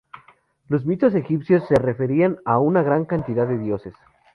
[0.67, 3.93] Los mitos egipcios se referían a una gran cantidad de dioses.